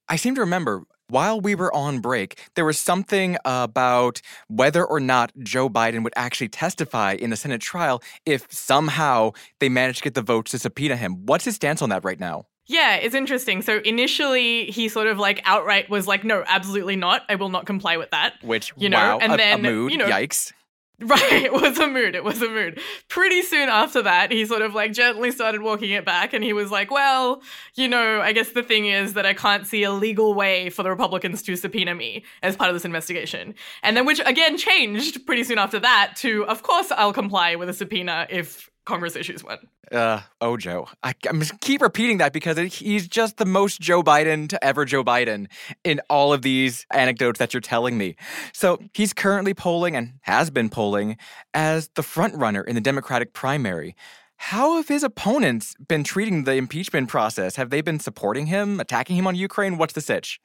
I 0.10 0.16
seem 0.16 0.36
to 0.36 0.42
remember 0.42 0.84
While 1.10 1.42
we 1.42 1.54
were 1.54 1.74
on 1.76 2.00
break, 2.00 2.40
there 2.56 2.66
was 2.66 2.80
something 2.80 3.38
about 3.46 4.22
whether 4.48 4.86
or 4.86 5.00
not 5.00 5.32
Joe 5.40 5.70
Biden 5.70 6.04
would 6.04 6.14
actually 6.16 6.48
testify 6.48 7.14
in 7.14 7.30
the 7.30 7.36
Senate 7.36 7.62
trial 7.62 8.02
if 8.26 8.48
somehow 8.52 9.32
they 9.60 9.70
managed 9.70 10.00
to 10.00 10.04
get 10.06 10.14
the 10.14 10.22
votes 10.22 10.52
to 10.52 10.60
subpoena 10.60 10.96
him. 10.96 11.26
What's 11.26 11.46
his 11.46 11.56
stance 11.56 11.82
on 11.82 11.90
that 11.90 12.06
right 12.06 12.20
now? 12.20 12.46
Yeah, 12.66 12.96
it's 12.96 13.14
interesting. 13.14 13.62
So 13.62 13.80
initially, 13.80 14.66
he 14.72 14.88
sort 14.88 15.08
of 15.08 15.20
like 15.20 15.42
outright 15.44 15.90
was 15.90 16.08
like, 16.08 16.24
"No, 16.24 16.44
absolutely 16.48 16.96
not. 16.96 17.24
I 17.28 17.36
will 17.36 17.50
not 17.50 17.66
comply 17.66 17.98
with 17.98 18.12
that." 18.12 18.36
Which 18.42 18.72
you 18.78 18.88
know, 18.88 18.98
wow, 18.98 19.20
and 19.20 19.34
a, 19.34 19.38
then 19.38 19.66
a 19.66 19.70
you 19.70 19.98
know, 19.98 20.08
Yikes. 20.08 20.54
Right, 21.00 21.22
it 21.44 21.54
was 21.54 21.80
a 21.80 21.88
mood. 21.88 22.16
It 22.16 22.24
was 22.24 22.42
a 22.42 22.50
mood. 22.50 22.80
Pretty 23.10 23.42
soon 23.42 23.68
after 23.68 24.02
that, 24.04 24.32
he 24.32 24.46
sort 24.46 24.62
of 24.62 24.76
like 24.76 24.94
gently 24.94 25.32
started 25.32 25.62
walking 25.62 25.90
it 25.90 26.06
back 26.06 26.34
and 26.34 26.44
he 26.44 26.54
was 26.54 26.72
like, 26.72 26.92
Well, 26.92 27.42
you 27.76 27.88
know, 27.88 28.22
I 28.22 28.32
guess 28.32 28.50
the 28.50 28.64
thing 28.64 28.86
is 28.86 29.14
that 29.14 29.26
I 29.26 29.34
can't 29.34 29.66
see 29.66 29.84
a 29.84 29.92
legal 29.92 30.34
way 30.34 30.70
for 30.70 30.84
the 30.84 30.90
Republicans 30.90 31.42
to 31.44 31.56
subpoena 31.56 31.96
me 31.96 32.24
as 32.42 32.56
part 32.56 32.70
of 32.70 32.76
this 32.76 32.86
investigation. 32.86 33.56
And 33.82 33.98
then, 33.98 34.06
which 34.06 34.22
again 34.26 34.58
changed 34.58 35.26
pretty 35.26 35.44
soon 35.44 35.58
after 35.58 35.80
that 35.80 36.14
to, 36.18 36.46
Of 36.46 36.62
course, 36.64 36.92
I'll 36.92 37.14
comply 37.14 37.56
with 37.56 37.70
a 37.70 37.74
subpoena 37.74 38.28
if 38.30 38.70
Congress 38.86 39.16
issues 39.16 39.44
one. 39.44 39.60
Uh, 39.92 40.22
oh, 40.42 40.58
Joe. 40.58 40.88
I, 41.04 41.14
just 41.22 41.60
keep 41.62 41.82
repeating 41.82 42.18
that 42.18 42.34
because 42.34 42.58
it, 42.58 42.74
he's 42.74 43.08
just 43.08 43.38
the 43.38 43.46
most 43.46 43.80
Joe 43.80 44.04
Biden 44.04 44.50
to 44.50 44.64
ever 44.64 44.86
Joe 44.86 45.04
Biden 45.04 45.48
in 45.84 46.02
all 46.10 46.34
of 46.34 46.42
these 46.42 46.86
anecdotes 46.92 47.40
that 47.40 47.54
you're 47.54 47.62
telling 47.62 47.98
me. 47.98 48.16
So 48.52 48.80
he's 48.94 49.14
currently 49.14 49.54
polling 49.54 49.96
and 49.96 50.14
has 50.22 50.50
been 50.50 50.70
polling 50.70 51.18
as 51.54 51.90
the 51.96 52.04
front 52.04 52.36
runner 52.36 52.62
in 52.62 52.76
the 52.76 52.82
Democratic 52.82 53.34
primary. 53.34 53.96
How 54.38 54.76
have 54.76 54.90
his 54.90 55.04
opponents 55.04 55.76
been 55.88 56.04
treating 56.04 56.44
the 56.44 56.56
impeachment 56.56 57.08
process? 57.08 57.56
Have 57.56 57.70
they 57.70 57.82
been 57.82 58.00
supporting 58.00 58.48
him, 58.48 58.80
attacking 58.80 59.16
him 59.16 59.28
on 59.28 59.36
Ukraine? 59.36 59.78
What's 59.78 59.94
the 59.94 60.02
sitch? 60.02 60.42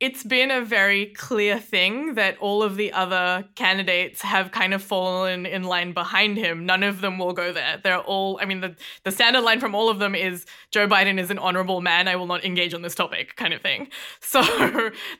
It's 0.00 0.24
been 0.24 0.50
a 0.50 0.62
very 0.62 1.06
clear 1.06 1.60
thing 1.60 2.14
that 2.14 2.38
all 2.38 2.62
of 2.62 2.76
the 2.76 2.90
other 2.92 3.44
candidates 3.54 4.22
have 4.22 4.50
kind 4.50 4.72
of 4.72 4.82
fallen 4.82 5.44
in 5.44 5.62
line 5.62 5.92
behind 5.92 6.38
him. 6.38 6.64
None 6.64 6.82
of 6.82 7.02
them 7.02 7.18
will 7.18 7.34
go 7.34 7.52
there. 7.52 7.78
They're 7.84 7.98
all, 7.98 8.38
I 8.40 8.46
mean, 8.46 8.62
the, 8.62 8.74
the 9.04 9.10
standard 9.10 9.42
line 9.42 9.60
from 9.60 9.74
all 9.74 9.90
of 9.90 9.98
them 9.98 10.14
is 10.14 10.46
Joe 10.70 10.88
Biden 10.88 11.18
is 11.20 11.30
an 11.30 11.38
honorable 11.38 11.82
man. 11.82 12.08
I 12.08 12.16
will 12.16 12.26
not 12.26 12.46
engage 12.46 12.72
on 12.72 12.80
this 12.80 12.94
topic, 12.94 13.36
kind 13.36 13.52
of 13.52 13.60
thing. 13.60 13.88
So 14.22 14.42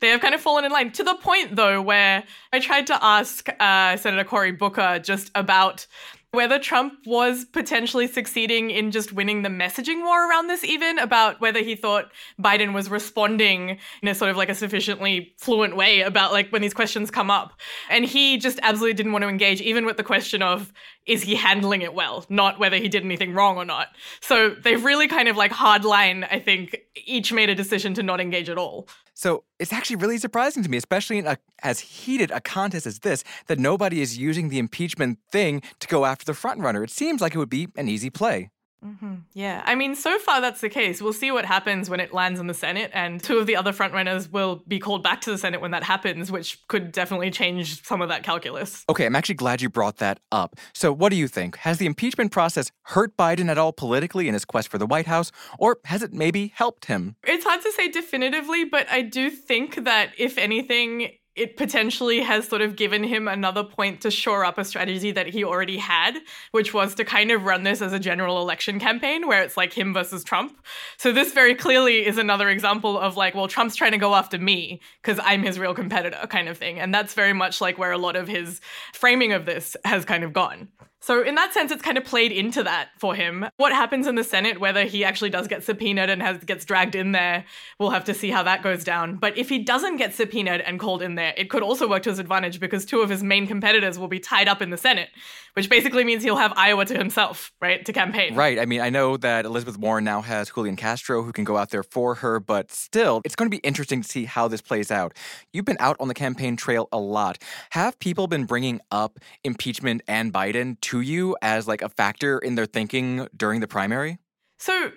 they 0.01 0.09
have 0.09 0.21
kind 0.21 0.35
of 0.35 0.41
fallen 0.41 0.65
in 0.65 0.71
line 0.71 0.93
to 0.93 1.03
the 1.03 1.15
point, 1.17 1.57
though, 1.57 1.83
where 1.83 2.23
I 2.53 2.61
tried 2.61 2.87
to 2.89 3.05
ask 3.05 3.49
uh, 3.59 3.97
Senator 3.97 4.23
Cory 4.23 4.53
Booker 4.53 5.01
just 5.01 5.33
about 5.35 5.87
whether 6.33 6.59
Trump 6.59 6.95
was 7.07 7.45
potentially 7.45 8.07
succeeding 8.07 8.71
in 8.71 8.93
just 8.93 9.13
winning 9.13 9.43
the 9.43 9.49
messaging 9.49 10.05
war 10.05 10.29
around 10.29 10.47
this, 10.47 10.63
even 10.63 10.99
about 10.99 11.41
whether 11.41 11.61
he 11.61 11.75
thought 11.75 12.11
Biden 12.41 12.73
was 12.73 12.89
responding 12.89 13.79
in 14.01 14.09
a 14.09 14.15
sort 14.15 14.31
of 14.31 14.37
like 14.37 14.49
a 14.49 14.55
sufficiently 14.55 15.35
fluent 15.39 15.77
way 15.77 16.03
about 16.03 16.33
like 16.33 16.51
when 16.51 16.63
these 16.63 16.75
questions 16.75 17.11
come 17.11 17.31
up. 17.31 17.55
And 17.89 18.05
he 18.05 18.39
just 18.39 18.61
absolutely 18.63 18.95
didn't 18.95 19.13
want 19.13 19.23
to 19.23 19.29
engage, 19.29 19.61
even 19.61 19.85
with 19.85 19.97
the 19.97 20.05
question 20.05 20.41
of 20.43 20.73
is 21.07 21.23
he 21.23 21.35
handling 21.35 21.83
it 21.83 21.95
well, 21.95 22.25
not 22.29 22.61
whether 22.61 22.77
he 22.77 22.89
did 22.89 23.05
anything 23.05 23.35
wrong 23.35 23.57
or 23.57 23.65
not. 23.65 23.89
So 24.21 24.51
they've 24.51 24.85
really 24.85 25.09
kind 25.09 25.29
of 25.29 25.37
like 25.37 25.51
hardline, 25.51 26.29
I 26.31 26.39
think, 26.39 26.77
each 26.95 27.33
made 27.33 27.51
a 27.51 27.55
decision 27.55 27.95
to 27.95 28.03
not 28.05 28.21
engage 28.21 28.49
at 28.49 28.59
all. 28.59 28.89
So 29.21 29.45
it's 29.59 29.71
actually 29.71 29.97
really 29.97 30.17
surprising 30.17 30.63
to 30.63 30.71
me, 30.71 30.79
especially 30.79 31.19
in 31.19 31.27
a, 31.27 31.37
as 31.63 31.81
heated 31.81 32.31
a 32.31 32.41
contest 32.41 32.87
as 32.87 33.01
this, 33.01 33.23
that 33.49 33.59
nobody 33.59 34.01
is 34.01 34.17
using 34.17 34.49
the 34.49 34.59
impeachment 34.59 35.19
thing 35.31 35.61
to 35.81 35.87
go 35.89 36.07
after 36.07 36.25
the 36.25 36.33
frontrunner. 36.33 36.83
It 36.83 36.89
seems 36.89 37.21
like 37.21 37.35
it 37.35 37.39
would 37.39 37.51
be 37.51 37.69
an 37.77 37.87
easy 37.87 38.09
play. 38.09 38.49
Mm-hmm. 38.85 39.15
Yeah, 39.35 39.63
I 39.65 39.75
mean, 39.75 39.95
so 39.95 40.19
far 40.19 40.41
that's 40.41 40.61
the 40.61 40.69
case. 40.69 41.03
We'll 41.03 41.13
see 41.13 41.31
what 41.31 41.45
happens 41.45 41.91
when 41.91 42.01
it 42.01 42.15
lands 42.15 42.41
in 42.41 42.47
the 42.47 42.55
Senate, 42.55 42.91
and 42.95 43.23
two 43.23 43.39
of 43.39 43.47
the 43.47 43.57
other 43.57 43.73
frontrunners 43.73 44.31
will 44.31 44.63
be 44.67 44.79
called 44.79 45.03
back 45.03 45.21
to 45.23 45.31
the 45.31 45.39
Senate 45.39 45.61
when 45.61 45.71
that 45.73 45.83
happens, 45.83 46.33
which 46.33 46.67
could 46.69 46.93
definitely 46.93 47.31
change 47.31 47.85
some 47.85 48.01
of 48.01 48.09
that 48.09 48.23
calculus. 48.23 48.85
Okay, 48.89 49.07
I'm 49.07 49.17
actually 49.17 49.35
glad 49.35 49.61
you 49.61 49.69
brought 49.69 49.99
that 49.99 50.21
up. 50.33 50.57
So, 50.73 50.93
what 50.93 51.11
do 51.11 51.17
you 51.17 51.29
think? 51.29 51.57
Has 51.59 51.79
the 51.79 51.87
impeachment 51.87 52.33
process 52.33 52.71
hurt 52.85 53.17
Biden 53.17 53.49
at 53.49 53.59
all 53.59 53.73
politically 53.73 54.29
in 54.29 54.35
his 54.35 54.45
quest 54.45 54.69
for 54.69 54.79
the 54.79 54.87
White 54.87 55.07
House, 55.07 55.31
or 55.59 55.79
has 55.85 56.03
it 56.03 56.13
maybe 56.13 56.53
helped 56.55 56.87
him? 56.87 57.17
It's 57.25 57.45
hard 57.45 57.63
to 57.63 57.73
say 57.73 57.89
definitively, 57.89 58.65
but 58.65 58.89
I 58.91 59.03
do 59.03 59.31
think 59.31 59.85
that 59.85 60.13
if 60.17 60.39
anything, 60.39 61.11
it 61.41 61.57
potentially 61.57 62.21
has 62.21 62.47
sort 62.47 62.61
of 62.61 62.77
given 62.77 63.03
him 63.03 63.27
another 63.27 63.65
point 63.65 64.03
to 64.03 64.11
shore 64.11 64.45
up 64.45 64.59
a 64.59 64.65
strategy 64.65 65.11
that 65.11 65.27
he 65.27 65.43
already 65.43 65.79
had, 65.79 66.19
which 66.51 66.75
was 66.75 66.95
to 66.97 67.05
kind 67.05 67.31
of 67.31 67.45
run 67.45 67.63
this 67.63 67.81
as 67.81 67.95
a 67.95 67.99
general 67.99 68.43
election 68.43 68.79
campaign 68.79 69.27
where 69.27 69.43
it's 69.43 69.57
like 69.57 69.73
him 69.73 69.95
versus 69.95 70.23
Trump. 70.23 70.63
So 70.99 71.13
this 71.13 71.33
very 71.33 71.55
clearly 71.55 72.07
is 72.07 72.19
another 72.19 72.51
example 72.51 72.99
of 72.99 73.17
like, 73.17 73.35
well, 73.35 73.49
Trump's 73.49 73.75
trying 73.75 73.93
to 73.93 73.99
go 73.99 74.15
after 74.15 74.39
me 74.39 74.83
because 75.01 75.19
I'm 75.25 75.43
his 75.43 75.59
real 75.59 75.73
competitor 75.73 76.27
kind 76.27 76.47
of 76.47 76.59
thing. 76.59 76.79
And 76.79 76.95
that's 76.95 77.15
very 77.15 77.33
much 77.33 77.63
like 77.63 77.79
where 77.79 77.93
a 77.93 77.99
lot 77.99 78.17
of 78.17 78.29
his 78.29 78.61
framing 78.93 79.33
of 79.33 79.47
this 79.47 79.79
has 79.87 80.05
kind 80.05 80.25
of 80.25 80.35
gone. 80.35 80.69
So, 81.03 81.23
in 81.23 81.35
that 81.37 81.55
sense, 81.55 81.73
it's 81.73 81.83
kind 81.83 81.97
of 81.97 82.05
played 82.05 82.31
into 82.31 82.63
that 82.63 82.91
for 82.99 83.15
him. 83.15 83.47
What 83.57 83.73
happens 83.73 84.07
in 84.07 84.17
the 84.17 84.25
Senate, 84.25 84.61
whether 84.61 84.85
he 84.85 85.03
actually 85.03 85.31
does 85.31 85.49
get 85.49 85.65
subpoenaed 85.65 86.11
and 86.11 86.21
has, 86.21 86.45
gets 86.45 86.67
dragged 86.67 86.95
in 86.95 87.13
there, 87.13 87.47
we'll 87.79 87.91
have 87.91 88.05
to 88.05 88.15
see 88.15 88.29
how 88.29 88.43
that 88.43 88.63
goes 88.63 88.85
down. 88.85 89.17
But 89.17 89.39
if 89.39 89.49
he 89.49 89.59
doesn't 89.61 89.97
get 89.97 90.13
subpoenaed 90.13 90.61
and 90.61 90.79
called 90.79 91.01
in 91.01 91.15
there, 91.15 91.33
it 91.39 91.49
could 91.49 91.63
also 91.63 91.89
work 91.89 92.03
to 92.03 92.11
his 92.11 92.19
advantage 92.19 92.61
because 92.61 92.85
two 92.85 93.01
of 93.01 93.09
his 93.09 93.23
main 93.23 93.47
competitors 93.47 93.99
will 93.99 94.09
be 94.09 94.21
tied 94.21 94.47
up 94.47 94.61
in 94.61 94.69
the 94.69 94.77
Senate, 94.77 95.09
which 95.55 95.71
basically 95.71 96.05
means 96.05 96.23
he'll 96.23 96.37
have 96.37 96.53
Iowa 96.55 96.85
to 96.85 96.99
himself, 96.99 97.51
right, 97.63 97.83
to 97.87 97.95
campaign. 97.95 98.35
Right. 98.35 98.59
I 98.59 98.67
mean, 98.67 98.83
I 98.83 98.91
know 98.91 99.17
that 99.17 99.47
Elizabeth 99.47 99.79
Warren 99.79 100.05
now 100.05 100.21
has 100.21 100.51
Julian 100.51 100.77
Castro 100.77 101.23
who 101.23 101.33
can 101.33 101.45
go 101.45 101.57
out 101.57 101.71
there 101.71 101.83
for 101.83 102.17
her, 102.17 102.41
but 102.41 102.71
still, 102.71 103.23
it's 103.25 103.35
going 103.35 103.51
to 103.51 103.57
be 103.57 103.63
interesting 103.63 104.03
to 104.03 104.09
see 104.09 104.27
how 104.27 104.49
this 104.49 104.61
plays 104.61 104.91
out. 104.91 105.17
You've 105.55 105.65
been 105.65 105.79
out 105.81 105.97
on 105.99 106.09
the 106.09 106.15
campaign 106.15 106.57
trail 106.57 106.91
a 106.93 106.99
lot. 106.99 107.39
Have 107.71 107.99
people 108.01 108.27
been 108.27 108.45
bringing 108.45 108.81
up 108.91 109.19
impeachment 109.45 110.03
and 110.07 110.31
Biden 110.31 110.79
to 110.83 110.90
you 110.99 111.37
as 111.43 111.69
like 111.69 111.83
a 111.83 111.89
factor 111.89 112.39
in 112.39 112.57
their 112.57 112.67
thinking 112.67 113.29
during 113.37 113.61
the 113.61 113.69
primary? 113.69 114.19
So, 114.59 114.91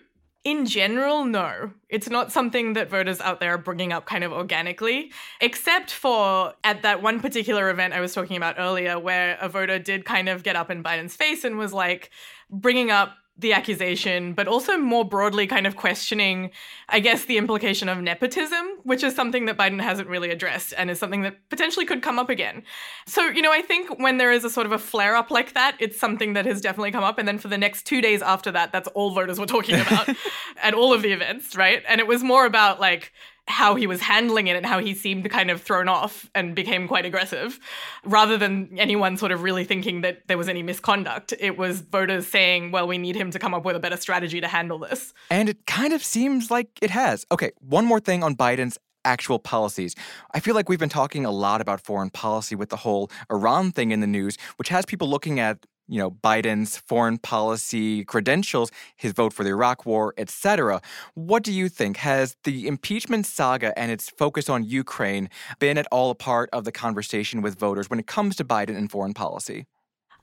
in 0.43 0.65
general, 0.65 1.23
no. 1.23 1.71
It's 1.89 2.09
not 2.09 2.31
something 2.31 2.73
that 2.73 2.89
voters 2.89 3.21
out 3.21 3.39
there 3.39 3.53
are 3.53 3.57
bringing 3.57 3.93
up 3.93 4.05
kind 4.05 4.23
of 4.23 4.33
organically, 4.33 5.12
except 5.39 5.91
for 5.91 6.53
at 6.63 6.81
that 6.81 7.01
one 7.01 7.19
particular 7.19 7.69
event 7.69 7.93
I 7.93 8.01
was 8.01 8.13
talking 8.13 8.35
about 8.35 8.55
earlier, 8.57 9.00
where 9.00 9.38
a 9.39 9.47
voter 9.47 9.79
did 9.79 10.03
kind 10.03 10.27
of 10.27 10.43
get 10.43 10.55
up 10.55 10.69
in 10.69 10.83
Biden's 10.83 11.15
face 11.15 11.43
and 11.43 11.57
was 11.57 11.71
like 11.71 12.09
bringing 12.50 12.91
up 12.91 13.15
the 13.35 13.51
accusation, 13.51 14.33
but 14.33 14.47
also 14.47 14.77
more 14.77 15.03
broadly 15.03 15.47
kind 15.47 15.65
of 15.65 15.75
questioning, 15.75 16.51
I 16.89 16.99
guess, 16.99 17.25
the 17.25 17.37
implication 17.37 17.89
of 17.89 17.97
nepotism, 17.99 18.77
which 18.83 19.03
is 19.03 19.15
something 19.15 19.45
that 19.45 19.57
Biden 19.57 19.81
hasn't 19.81 20.07
really 20.07 20.29
addressed 20.29 20.73
and 20.77 20.91
is 20.91 20.99
something 20.99 21.23
that 21.23 21.49
potentially 21.49 21.85
could 21.85 22.03
come 22.03 22.19
up 22.19 22.29
again. 22.29 22.61
So, 23.07 23.25
you 23.27 23.41
know, 23.41 23.51
I 23.51 23.61
think 23.61 23.99
when 23.99 24.19
there 24.19 24.31
is 24.31 24.43
a 24.43 24.51
sort 24.51 24.67
of 24.67 24.71
a 24.71 24.77
flare 24.77 25.15
up 25.15 25.31
like 25.31 25.53
that, 25.53 25.75
it's 25.79 25.99
something 25.99 26.33
that 26.33 26.45
has 26.45 26.61
definitely 26.61 26.91
come 26.91 27.03
up. 27.03 27.17
And 27.17 27.27
then 27.27 27.39
for 27.39 27.47
the 27.47 27.57
next 27.57 27.87
two 27.87 28.01
days 28.01 28.21
after 28.21 28.51
that, 28.51 28.71
that's 28.71 28.87
all 28.89 29.11
voters 29.11 29.39
were 29.39 29.47
talking 29.47 29.79
about 29.79 30.09
at 30.61 30.75
all 30.75 30.93
of 30.93 31.01
the 31.01 31.11
events, 31.11 31.55
right? 31.55 31.81
And 31.87 31.99
it 31.99 32.05
was 32.05 32.23
more 32.23 32.45
about 32.45 32.79
like, 32.79 33.11
how 33.47 33.75
he 33.75 33.88
was 33.88 34.01
handling 34.01 34.47
it 34.47 34.55
and 34.55 34.65
how 34.65 34.79
he 34.79 34.93
seemed 34.93 35.29
kind 35.29 35.51
of 35.51 35.62
thrown 35.62 35.89
off 35.89 36.29
and 36.33 36.55
became 36.55 36.88
quite 36.88 37.05
aggressive, 37.05 37.59
rather 38.05 38.38
than 38.38 38.69
anyone 38.77 39.17
sort 39.17 39.31
of 39.31 39.43
really 39.43 39.65
thinking 39.65 40.01
that 40.01 40.27
there 40.27 40.38
was 40.38 40.47
any 40.47 40.63
misconduct. 40.63 41.33
It 41.39 41.57
was 41.57 41.81
voters 41.81 42.25
saying, 42.25 42.71
well, 42.71 42.88
we 42.88 42.97
need 42.97 43.15
him 43.15 43.31
to 43.31 43.39
come 43.39 43.53
up 43.53 43.65
with 43.65 43.75
a 43.75 43.79
better 43.79 43.97
strategy 43.97 44.39
to 44.39 44.47
handle 44.47 44.79
this. 44.79 45.13
And 45.29 45.50
it 45.50 45.65
kind 45.65 45.91
of 45.91 46.03
seems 46.03 46.50
like 46.50 46.69
it 46.81 46.89
has. 46.89 47.25
Okay, 47.31 47.51
one 47.59 47.85
more 47.85 48.00
thing 48.00 48.23
on 48.23 48.35
Biden's 48.35 48.77
actual 49.05 49.38
policies. 49.38 49.95
I 50.33 50.39
feel 50.39 50.55
like 50.55 50.69
we've 50.69 50.79
been 50.79 50.88
talking 50.88 51.25
a 51.25 51.31
lot 51.31 51.59
about 51.59 51.81
foreign 51.81 52.09
policy 52.09 52.55
with 52.55 52.69
the 52.69 52.77
whole 52.77 53.12
Iran 53.29 53.73
thing 53.73 53.91
in 53.91 54.00
the 54.00 54.07
news, 54.07 54.38
which 54.55 54.69
has 54.69 54.85
people 54.85 55.09
looking 55.09 55.41
at 55.41 55.65
you 55.87 55.99
know 55.99 56.11
Biden's 56.11 56.77
foreign 56.77 57.17
policy 57.17 58.05
credentials, 58.05 58.71
his 58.95 59.11
vote 59.13 59.33
for 59.33 59.43
the 59.43 59.49
Iraq 59.49 59.85
war, 59.85 60.13
etc. 60.17 60.81
What 61.13 61.43
do 61.43 61.51
you 61.51 61.69
think 61.69 61.97
has 61.97 62.35
the 62.43 62.67
impeachment 62.67 63.25
saga 63.25 63.77
and 63.77 63.91
its 63.91 64.09
focus 64.09 64.49
on 64.49 64.63
Ukraine 64.63 65.29
been 65.59 65.77
at 65.77 65.87
all 65.91 66.09
a 66.11 66.15
part 66.15 66.49
of 66.53 66.63
the 66.63 66.71
conversation 66.71 67.41
with 67.41 67.59
voters 67.59 67.89
when 67.89 67.99
it 67.99 68.07
comes 68.07 68.35
to 68.37 68.45
Biden 68.45 68.77
and 68.77 68.89
foreign 68.89 69.13
policy? 69.13 69.65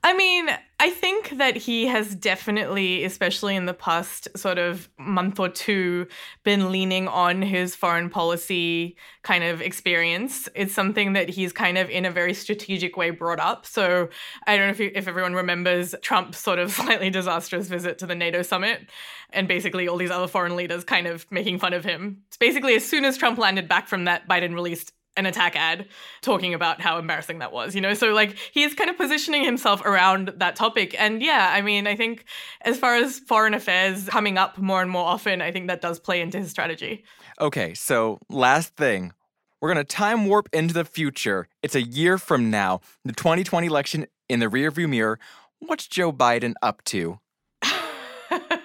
I 0.03 0.15
mean, 0.15 0.49
I 0.79 0.89
think 0.89 1.37
that 1.37 1.55
he 1.55 1.85
has 1.85 2.15
definitely, 2.15 3.03
especially 3.03 3.55
in 3.55 3.67
the 3.67 3.73
past 3.73 4.27
sort 4.35 4.57
of 4.57 4.89
month 4.97 5.39
or 5.39 5.47
two, 5.47 6.07
been 6.43 6.71
leaning 6.71 7.07
on 7.07 7.43
his 7.43 7.75
foreign 7.75 8.09
policy 8.09 8.97
kind 9.21 9.43
of 9.43 9.61
experience. 9.61 10.49
It's 10.55 10.73
something 10.73 11.13
that 11.13 11.29
he's 11.29 11.53
kind 11.53 11.77
of 11.77 11.87
in 11.91 12.05
a 12.05 12.11
very 12.11 12.33
strategic 12.33 12.97
way 12.97 13.11
brought 13.11 13.39
up. 13.39 13.67
So 13.67 14.09
I 14.47 14.57
don't 14.57 14.67
know 14.67 14.71
if, 14.71 14.79
you, 14.79 14.91
if 14.95 15.07
everyone 15.07 15.35
remembers 15.35 15.93
Trump's 16.01 16.39
sort 16.39 16.57
of 16.57 16.71
slightly 16.71 17.11
disastrous 17.11 17.67
visit 17.67 17.99
to 17.99 18.07
the 18.07 18.15
NATO 18.15 18.41
summit 18.41 18.89
and 19.29 19.47
basically 19.47 19.87
all 19.87 19.97
these 19.97 20.09
other 20.09 20.27
foreign 20.27 20.55
leaders 20.55 20.83
kind 20.83 21.05
of 21.05 21.31
making 21.31 21.59
fun 21.59 21.73
of 21.73 21.85
him. 21.85 22.23
It's 22.27 22.37
basically, 22.37 22.75
as 22.75 22.83
soon 22.83 23.05
as 23.05 23.17
Trump 23.17 23.37
landed 23.37 23.67
back 23.67 23.87
from 23.87 24.05
that, 24.05 24.27
Biden 24.27 24.55
released 24.55 24.93
an 25.21 25.27
attack 25.27 25.55
ad 25.55 25.87
talking 26.21 26.53
about 26.53 26.81
how 26.81 26.97
embarrassing 26.97 27.39
that 27.39 27.53
was, 27.53 27.73
you 27.75 27.81
know? 27.81 27.93
So, 27.93 28.11
like, 28.13 28.35
he's 28.51 28.73
kind 28.73 28.89
of 28.89 28.97
positioning 28.97 29.45
himself 29.45 29.85
around 29.85 30.33
that 30.37 30.55
topic. 30.55 30.95
And 30.99 31.21
yeah, 31.21 31.51
I 31.53 31.61
mean, 31.61 31.87
I 31.87 31.95
think 31.95 32.25
as 32.61 32.77
far 32.77 32.95
as 32.95 33.19
foreign 33.19 33.53
affairs 33.53 34.09
coming 34.09 34.37
up 34.37 34.57
more 34.57 34.81
and 34.81 34.89
more 34.89 35.05
often, 35.05 35.41
I 35.41 35.51
think 35.51 35.67
that 35.67 35.79
does 35.79 35.99
play 35.99 36.19
into 36.19 36.39
his 36.39 36.49
strategy. 36.49 37.05
Okay, 37.39 37.73
so 37.73 38.19
last 38.29 38.75
thing. 38.75 39.13
We're 39.61 39.71
going 39.71 39.85
to 39.85 39.95
time 39.95 40.25
warp 40.25 40.49
into 40.51 40.73
the 40.73 40.83
future. 40.83 41.47
It's 41.61 41.75
a 41.75 41.83
year 41.83 42.17
from 42.17 42.49
now, 42.49 42.81
the 43.05 43.13
2020 43.13 43.67
election 43.67 44.07
in 44.27 44.39
the 44.39 44.47
rearview 44.47 44.89
mirror. 44.89 45.19
What's 45.59 45.87
Joe 45.87 46.11
Biden 46.11 46.55
up 46.63 46.83
to? 46.85 47.19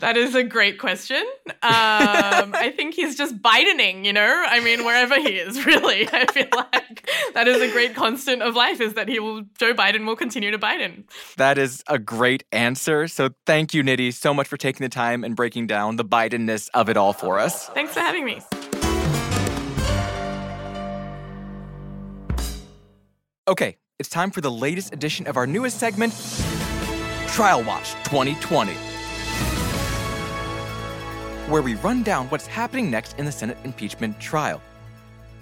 That 0.00 0.16
is 0.16 0.34
a 0.34 0.42
great 0.42 0.78
question. 0.78 1.22
Um, 1.46 1.52
I 1.62 2.72
think 2.74 2.94
he's 2.94 3.16
just 3.16 3.40
Bidening, 3.42 4.04
you 4.04 4.14
know? 4.14 4.44
I 4.48 4.60
mean, 4.60 4.84
wherever 4.84 5.14
he 5.16 5.36
is, 5.36 5.64
really. 5.66 6.08
I 6.10 6.26
feel 6.26 6.48
like 6.54 7.08
that 7.34 7.46
is 7.46 7.60
a 7.60 7.70
great 7.70 7.94
constant 7.94 8.42
of 8.42 8.54
life 8.54 8.80
is 8.80 8.94
that 8.94 9.08
he 9.08 9.20
will, 9.20 9.42
Joe 9.58 9.74
Biden 9.74 10.06
will 10.06 10.16
continue 10.16 10.50
to 10.50 10.58
Biden. 10.58 11.04
That 11.36 11.58
is 11.58 11.84
a 11.86 11.98
great 11.98 12.44
answer. 12.50 13.08
So 13.08 13.30
thank 13.44 13.74
you, 13.74 13.82
Nidhi, 13.82 14.12
so 14.14 14.32
much 14.32 14.48
for 14.48 14.56
taking 14.56 14.84
the 14.84 14.88
time 14.88 15.22
and 15.22 15.36
breaking 15.36 15.66
down 15.66 15.96
the 15.96 16.04
Bidenness 16.04 16.70
of 16.72 16.88
it 16.88 16.96
all 16.96 17.12
for 17.12 17.38
us. 17.38 17.66
Thanks 17.68 17.92
for 17.92 18.00
having 18.00 18.24
me. 18.24 18.40
Okay, 23.46 23.76
it's 23.98 24.08
time 24.08 24.30
for 24.30 24.40
the 24.40 24.50
latest 24.50 24.94
edition 24.94 25.26
of 25.26 25.36
our 25.36 25.46
newest 25.46 25.78
segment, 25.78 26.14
Trial 27.28 27.62
Watch 27.62 27.92
2020 28.04 28.72
where 31.50 31.62
we 31.62 31.74
run 31.76 32.02
down 32.02 32.28
what's 32.28 32.46
happening 32.46 32.90
next 32.90 33.18
in 33.18 33.24
the 33.24 33.32
Senate 33.32 33.58
impeachment 33.64 34.18
trial. 34.20 34.62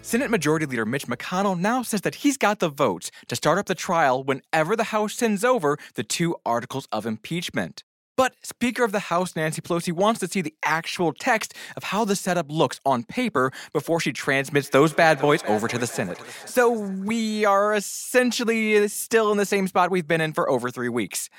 Senate 0.03 0.31
Majority 0.31 0.65
Leader 0.65 0.87
Mitch 0.87 1.07
McConnell 1.07 1.59
now 1.59 1.83
says 1.83 2.01
that 2.01 2.17
he's 2.17 2.39
got 2.39 2.61
the 2.61 2.69
votes 2.69 3.11
to 3.27 3.37
start 3.37 3.59
up 3.59 3.67
the 3.67 3.75
trial 3.75 4.25
whenever 4.25 4.75
the 4.75 4.85
House 4.85 5.13
sends 5.15 5.45
over 5.45 5.77
the 5.95 6.03
two 6.03 6.35
articles 6.47 6.89
of 6.91 7.05
impeachment. 7.05 7.85
But 8.17 8.35
Speaker 8.43 8.83
of 8.83 8.91
the 8.91 8.99
House 8.99 9.37
Nancy 9.37 9.61
Pelosi 9.61 9.93
wants 9.93 10.19
to 10.19 10.27
see 10.27 10.41
the 10.41 10.55
actual 10.65 11.13
text 11.13 11.55
of 11.77 11.85
how 11.85 12.05
the 12.05 12.17
setup 12.17 12.51
looks 12.51 12.81
on 12.85 13.05
paper 13.05 13.53
before 13.73 14.01
she 14.01 14.13
transmits 14.13 14.71
those 14.71 14.93
bad 14.93 15.21
boys 15.21 15.45
over 15.47 15.69
to 15.69 15.79
the 15.79 15.87
Senate. 15.87 16.19
So 16.45 16.69
we 16.71 17.45
are 17.45 17.75
essentially 17.75 18.89
still 18.89 19.31
in 19.31 19.39
the 19.39 19.47
same 19.47 19.69
spot 19.69 19.93
we've 19.93 20.09
been 20.09 20.21
in 20.21 20.33
for 20.33 20.51
over 20.51 20.69
three 20.69 20.89
weeks. 20.89 21.31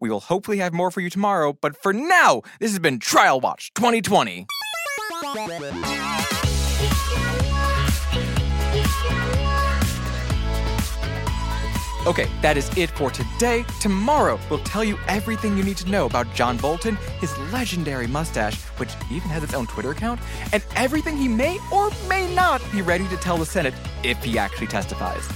We 0.00 0.08
will 0.08 0.20
hopefully 0.20 0.58
have 0.58 0.72
more 0.72 0.90
for 0.90 1.02
you 1.02 1.10
tomorrow, 1.10 1.52
but 1.52 1.76
for 1.76 1.92
now, 1.92 2.40
this 2.58 2.70
has 2.70 2.78
been 2.78 2.98
Trial 2.98 3.38
Watch 3.38 3.70
2020. 3.74 4.46
Okay, 12.06 12.26
that 12.40 12.56
is 12.56 12.74
it 12.78 12.88
for 12.92 13.10
today. 13.10 13.62
Tomorrow, 13.78 14.40
we'll 14.48 14.60
tell 14.60 14.82
you 14.82 14.96
everything 15.06 15.58
you 15.58 15.62
need 15.62 15.76
to 15.76 15.90
know 15.90 16.06
about 16.06 16.34
John 16.34 16.56
Bolton, 16.56 16.96
his 17.20 17.36
legendary 17.52 18.06
mustache, 18.06 18.58
which 18.78 18.94
even 19.10 19.28
has 19.28 19.44
its 19.44 19.52
own 19.52 19.66
Twitter 19.66 19.90
account, 19.90 20.18
and 20.54 20.64
everything 20.76 21.18
he 21.18 21.28
may 21.28 21.58
or 21.70 21.90
may 22.08 22.34
not 22.34 22.62
be 22.72 22.80
ready 22.80 23.06
to 23.08 23.18
tell 23.18 23.36
the 23.36 23.44
Senate 23.44 23.74
if 24.02 24.24
he 24.24 24.38
actually 24.38 24.66
testifies. 24.66 25.28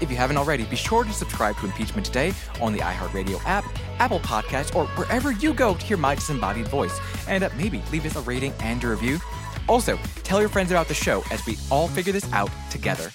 If 0.00 0.10
you 0.10 0.16
haven't 0.16 0.38
already, 0.38 0.64
be 0.64 0.76
sure 0.76 1.04
to 1.04 1.12
subscribe 1.12 1.56
to 1.58 1.66
Impeachment 1.66 2.06
Today 2.06 2.32
on 2.60 2.72
the 2.72 2.78
iHeartRadio 2.78 3.40
app, 3.44 3.64
Apple 3.98 4.20
Podcasts, 4.20 4.74
or 4.74 4.86
wherever 4.96 5.32
you 5.32 5.52
go 5.52 5.74
to 5.74 5.84
hear 5.84 5.98
my 5.98 6.14
disembodied 6.14 6.68
voice. 6.68 6.98
And 7.28 7.44
uh, 7.44 7.50
maybe 7.56 7.82
leave 7.92 8.06
us 8.06 8.16
a 8.16 8.22
rating 8.22 8.54
and 8.60 8.82
a 8.82 8.88
review. 8.88 9.18
Also, 9.68 9.98
tell 10.24 10.40
your 10.40 10.48
friends 10.48 10.70
about 10.70 10.88
the 10.88 10.94
show 10.94 11.22
as 11.30 11.44
we 11.46 11.58
all 11.70 11.86
figure 11.88 12.12
this 12.12 12.30
out 12.32 12.50
together. 12.70 13.10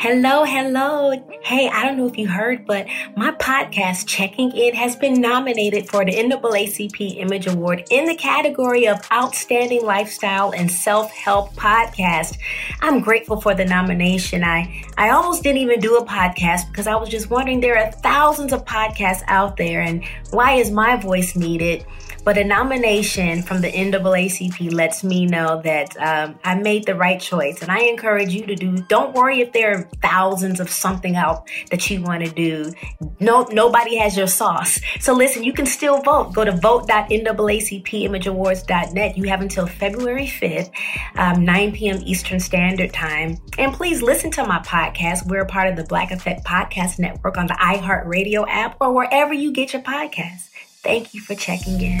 Hello, 0.00 0.44
hello. 0.44 1.12
Hey, 1.52 1.68
I 1.68 1.84
don't 1.84 1.98
know 1.98 2.06
if 2.06 2.16
you 2.16 2.28
heard, 2.28 2.64
but 2.64 2.86
my 3.14 3.32
podcast, 3.32 4.06
Checking 4.06 4.52
In, 4.52 4.74
has 4.74 4.96
been 4.96 5.20
nominated 5.20 5.86
for 5.86 6.02
the 6.02 6.12
NAACP 6.12 7.18
Image 7.18 7.46
Award 7.46 7.84
in 7.90 8.06
the 8.06 8.14
category 8.14 8.88
of 8.88 8.98
Outstanding 9.12 9.84
Lifestyle 9.84 10.54
and 10.54 10.72
Self 10.72 11.10
Help 11.10 11.52
Podcast. 11.52 12.38
I'm 12.80 13.00
grateful 13.00 13.38
for 13.38 13.54
the 13.54 13.66
nomination. 13.66 14.42
I, 14.42 14.82
I 14.96 15.10
almost 15.10 15.42
didn't 15.42 15.58
even 15.58 15.78
do 15.78 15.98
a 15.98 16.06
podcast 16.06 16.70
because 16.70 16.86
I 16.86 16.94
was 16.94 17.10
just 17.10 17.28
wondering 17.28 17.60
there 17.60 17.76
are 17.76 17.92
thousands 17.92 18.54
of 18.54 18.64
podcasts 18.64 19.22
out 19.26 19.58
there, 19.58 19.82
and 19.82 20.02
why 20.30 20.52
is 20.52 20.70
my 20.70 20.96
voice 20.96 21.36
needed? 21.36 21.84
But 22.24 22.38
a 22.38 22.44
nomination 22.44 23.42
from 23.42 23.62
the 23.62 23.72
NAACP 23.72 24.72
lets 24.72 25.02
me 25.02 25.26
know 25.26 25.60
that 25.62 25.96
um, 25.96 26.38
I 26.44 26.54
made 26.54 26.86
the 26.86 26.94
right 26.94 27.20
choice. 27.20 27.60
And 27.62 27.70
I 27.70 27.80
encourage 27.80 28.32
you 28.32 28.46
to 28.46 28.54
do, 28.54 28.76
don't 28.88 29.12
worry 29.14 29.40
if 29.40 29.52
there 29.52 29.76
are 29.76 29.90
thousands 30.00 30.60
of 30.60 30.70
something 30.70 31.16
out 31.16 31.41
that 31.70 31.88
you 31.90 32.02
want 32.02 32.24
to 32.24 32.30
do. 32.30 32.72
No, 33.20 33.42
nobody 33.50 33.96
has 33.96 34.16
your 34.16 34.26
sauce. 34.26 34.80
So 35.00 35.12
listen, 35.14 35.44
you 35.44 35.52
can 35.52 35.66
still 35.66 36.00
vote. 36.02 36.32
Go 36.32 36.44
to 36.44 36.52
vote.naacpimageawards.net. 36.52 39.16
You 39.16 39.24
have 39.24 39.40
until 39.40 39.66
February 39.66 40.26
5th, 40.26 40.70
um, 41.16 41.44
9 41.44 41.72
p.m. 41.72 42.00
Eastern 42.04 42.40
Standard 42.40 42.92
Time. 42.92 43.38
And 43.58 43.72
please 43.72 44.02
listen 44.02 44.30
to 44.32 44.44
my 44.44 44.58
podcast. 44.60 45.26
We're 45.26 45.42
a 45.42 45.46
part 45.46 45.68
of 45.68 45.76
the 45.76 45.84
Black 45.84 46.10
Effect 46.10 46.44
Podcast 46.44 46.98
Network 46.98 47.36
on 47.36 47.46
the 47.46 47.54
iHeartRadio 47.54 48.46
app 48.48 48.76
or 48.80 48.92
wherever 48.92 49.34
you 49.34 49.52
get 49.52 49.72
your 49.72 49.82
podcasts. 49.82 50.48
Thank 50.82 51.14
you 51.14 51.20
for 51.20 51.34
checking 51.34 51.80
in. 51.80 52.00